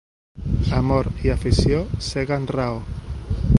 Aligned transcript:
Amor 0.77 1.09
i 1.27 1.33
afició 1.35 1.83
ceguen 2.09 2.51
raó. 2.57 2.83